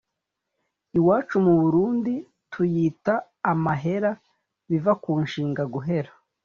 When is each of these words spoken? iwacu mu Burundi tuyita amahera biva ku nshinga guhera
iwacu 0.97 1.35
mu 1.45 1.53
Burundi 1.61 2.13
tuyita 2.51 3.13
amahera 3.51 4.11
biva 4.69 4.93
ku 5.03 5.11
nshinga 5.23 5.63
guhera 5.73 6.11